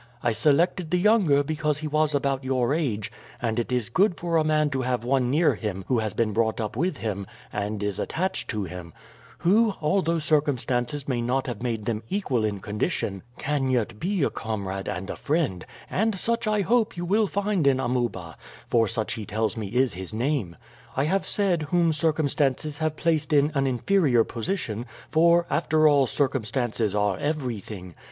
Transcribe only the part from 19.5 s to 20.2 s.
me is his